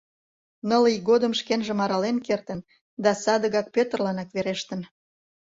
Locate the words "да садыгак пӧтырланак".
3.03-4.29